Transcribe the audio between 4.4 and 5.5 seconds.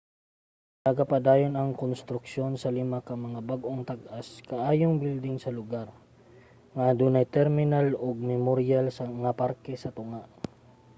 kaayong building